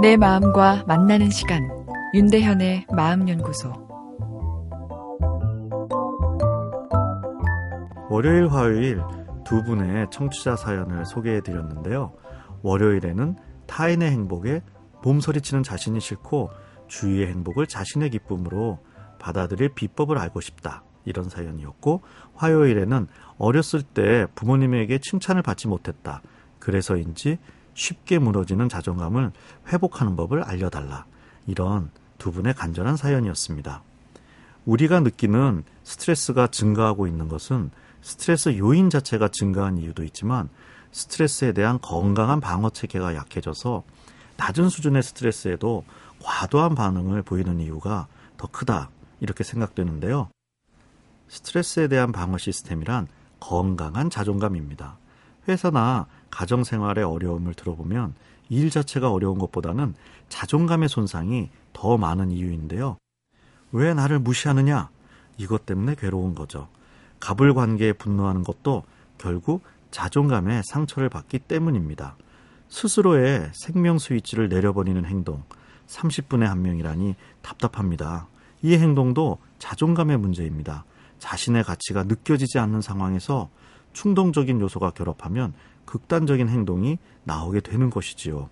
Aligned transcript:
내 0.00 0.18
마음과 0.18 0.84
만나는 0.86 1.30
시간 1.30 1.70
윤대현의 2.12 2.86
마음연구소 2.94 3.72
월요일 8.10 8.48
화요일 8.48 9.00
두 9.44 9.62
분의 9.62 10.08
청취자 10.10 10.56
사연을 10.56 11.06
소개해 11.06 11.40
드렸는데요. 11.40 12.12
월요일에는 12.62 13.36
타인의 13.66 14.10
행복에 14.10 14.62
몸서리치는 15.02 15.62
자신이 15.62 16.00
싫고 16.00 16.50
주위의 16.88 17.28
행복을 17.28 17.66
자신의 17.66 18.10
기쁨으로 18.10 18.80
받아들일 19.18 19.70
비법을 19.74 20.18
알고 20.18 20.42
싶다. 20.42 20.82
이런 21.06 21.30
사연이었고 21.30 22.02
화요일에는 22.34 23.06
어렸을 23.38 23.82
때 23.82 24.26
부모님에게 24.34 24.98
칭찬을 24.98 25.42
받지 25.42 25.68
못했다. 25.68 26.20
그래서인지 26.58 27.38
쉽게 27.76 28.18
무너지는 28.18 28.68
자존감을 28.68 29.30
회복하는 29.68 30.16
법을 30.16 30.42
알려달라. 30.42 31.04
이런 31.46 31.90
두 32.18 32.32
분의 32.32 32.54
간절한 32.54 32.96
사연이었습니다. 32.96 33.82
우리가 34.64 35.00
느끼는 35.00 35.62
스트레스가 35.84 36.48
증가하고 36.48 37.06
있는 37.06 37.28
것은 37.28 37.70
스트레스 38.00 38.56
요인 38.58 38.90
자체가 38.90 39.28
증가한 39.28 39.78
이유도 39.78 40.02
있지만 40.04 40.48
스트레스에 40.90 41.52
대한 41.52 41.78
건강한 41.80 42.40
방어 42.40 42.70
체계가 42.70 43.14
약해져서 43.14 43.84
낮은 44.38 44.68
수준의 44.70 45.02
스트레스에도 45.02 45.84
과도한 46.20 46.74
반응을 46.74 47.22
보이는 47.22 47.60
이유가 47.60 48.08
더 48.36 48.48
크다. 48.48 48.90
이렇게 49.20 49.44
생각되는데요. 49.44 50.28
스트레스에 51.28 51.88
대한 51.88 52.12
방어 52.12 52.38
시스템이란 52.38 53.08
건강한 53.40 54.10
자존감입니다. 54.10 54.98
회사나 55.48 56.06
가정 56.36 56.64
생활의 56.64 57.02
어려움을 57.02 57.54
들어보면 57.54 58.12
일 58.50 58.68
자체가 58.68 59.10
어려운 59.10 59.38
것보다는 59.38 59.94
자존감의 60.28 60.90
손상이 60.90 61.48
더 61.72 61.96
많은 61.96 62.30
이유인데요. 62.30 62.98
왜 63.72 63.94
나를 63.94 64.18
무시하느냐? 64.18 64.90
이것 65.38 65.64
때문에 65.64 65.94
괴로운 65.94 66.34
거죠. 66.34 66.68
갑을 67.20 67.54
관계에 67.54 67.94
분노하는 67.94 68.44
것도 68.44 68.82
결국 69.16 69.62
자존감에 69.90 70.60
상처를 70.66 71.08
받기 71.08 71.38
때문입니다. 71.38 72.18
스스로의 72.68 73.50
생명 73.54 73.98
스위치를 73.98 74.50
내려버리는 74.50 75.02
행동, 75.06 75.42
30분의 75.86 76.44
한 76.44 76.60
명이라니 76.60 77.14
답답합니다. 77.40 78.28
이 78.60 78.74
행동도 78.74 79.38
자존감의 79.58 80.18
문제입니다. 80.18 80.84
자신의 81.18 81.64
가치가 81.64 82.02
느껴지지 82.02 82.58
않는 82.58 82.82
상황에서 82.82 83.48
충동적인 83.94 84.60
요소가 84.60 84.90
결합하면 84.90 85.54
극단적인 85.86 86.48
행동이 86.48 86.98
나오게 87.24 87.60
되는 87.60 87.88
것이지요. 87.90 88.50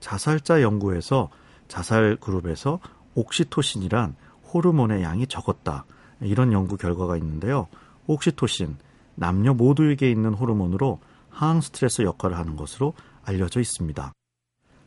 자살자 0.00 0.62
연구에서 0.62 1.28
자살 1.68 2.16
그룹에서 2.16 2.80
옥시토신이란 3.14 4.16
호르몬의 4.52 5.02
양이 5.02 5.26
적었다. 5.26 5.84
이런 6.20 6.52
연구 6.52 6.76
결과가 6.76 7.16
있는데요. 7.16 7.68
옥시토신, 8.06 8.76
남녀 9.14 9.52
모두에게 9.52 10.10
있는 10.10 10.32
호르몬으로 10.34 11.00
항 11.28 11.60
스트레스 11.60 12.02
역할을 12.02 12.38
하는 12.38 12.56
것으로 12.56 12.94
알려져 13.22 13.60
있습니다. 13.60 14.12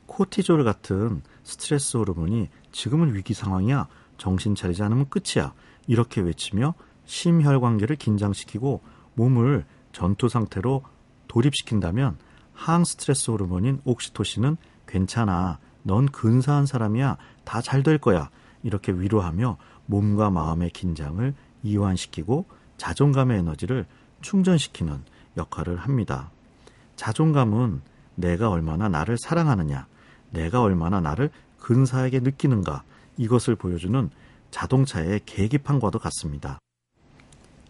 코티졸 0.06 0.64
같은 0.64 1.22
스트레스 1.44 1.98
호르몬이 1.98 2.50
지금은 2.72 3.14
위기 3.14 3.34
상황이야. 3.34 3.88
정신 4.18 4.56
차리지 4.56 4.82
않으면 4.84 5.10
끝이야. 5.10 5.54
이렇게 5.88 6.22
외치며 6.22 6.74
심혈관계를 7.06 7.96
긴장시키고 7.96 8.82
몸을 9.16 9.66
전투 9.92 10.30
상태로 10.30 10.84
돌입시킨다면 11.30 12.18
항 12.54 12.84
스트레스 12.84 13.32
호르몬인 13.32 13.80
옥시토신은 13.86 14.58
괜찮아. 14.86 15.60
넌 15.84 16.08
근사한 16.08 16.66
사람이야. 16.66 17.16
다 17.46 17.62
잘 17.62 17.84
될 17.84 17.98
거야. 17.98 18.30
이렇게 18.64 18.92
위로하며 18.92 19.58
몸과 19.86 20.30
마음의 20.30 20.72
긴장을 20.72 21.34
이완시키고 21.64 22.46
자존감의 22.76 23.40
에너지를 23.40 23.86
충전시키는 24.22 25.02
역할을 25.38 25.78
합니다. 25.78 26.32
자존감은 26.98 27.82
내가 28.16 28.50
얼마나 28.50 28.90
나를 28.90 29.18
사랑하느냐, 29.18 29.88
내가 30.32 30.62
얼마나 30.62 31.00
나를 31.00 31.30
근사하게 31.60 32.20
느끼는가, 32.20 32.84
이것을 33.18 33.56
보여주는 33.56 34.10
자동차의 34.52 35.22
계기판과도 35.26 36.00
같습니다. 36.00 36.60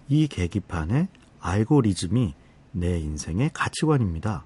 이 0.08 0.28
계기판의 0.28 1.08
알고리즘이 1.40 2.34
내 2.72 3.00
인생의 3.00 3.52
가치관입니다. 3.54 4.46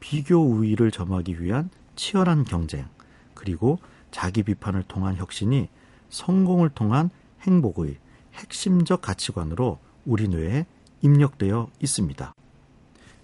비교 0.00 0.36
우위를 0.36 0.90
점하기 0.90 1.42
위한 1.42 1.70
치열한 1.96 2.44
경쟁, 2.44 2.86
그리고 3.34 3.78
자기 4.10 4.42
비판을 4.42 4.84
통한 4.84 5.16
혁신이 5.16 5.68
성공을 6.10 6.70
통한 6.70 7.10
행복의 7.42 7.98
핵심적 8.34 9.00
가치관으로 9.02 9.78
우리 10.04 10.28
뇌에 10.28 10.66
입력되어 11.02 11.68
있습니다. 11.82 12.32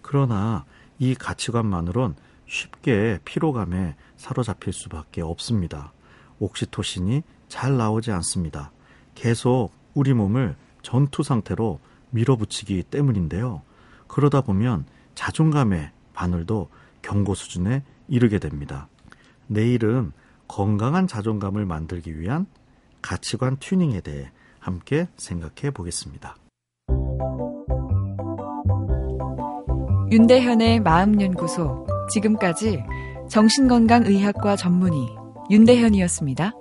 그러나 0.00 0.64
이 0.98 1.14
가치관만으론 1.14 2.16
쉽게 2.46 3.18
피로감에 3.24 3.96
사로잡힐 4.16 4.72
수밖에 4.72 5.22
없습니다. 5.22 5.92
옥시토신이 6.38 7.22
잘 7.48 7.76
나오지 7.76 8.10
않습니다. 8.12 8.72
계속 9.14 9.70
우리 9.94 10.12
몸을 10.12 10.56
전투 10.82 11.22
상태로 11.22 11.80
밀어붙이기 12.10 12.82
때문인데요. 12.84 13.62
그러다 14.12 14.42
보면 14.42 14.84
자존감의 15.14 15.90
바늘도 16.12 16.68
경고 17.00 17.34
수준에 17.34 17.82
이르게 18.08 18.38
됩니다. 18.38 18.88
내일은 19.46 20.12
건강한 20.48 21.06
자존감을 21.06 21.64
만들기 21.64 22.20
위한 22.20 22.44
가치관 23.00 23.56
튜닝에 23.56 24.02
대해 24.02 24.30
함께 24.58 25.08
생각해 25.16 25.70
보겠습니다. 25.72 26.36
윤대현의 30.10 30.80
마음연구소 30.80 31.86
지금까지 32.10 32.84
정신건강의학과 33.30 34.56
전문의 34.56 35.08
윤대현이었습니다. 35.50 36.52